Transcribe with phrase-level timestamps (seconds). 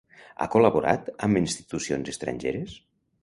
[0.37, 2.77] Ha col·laborat amb institucions estrangeres?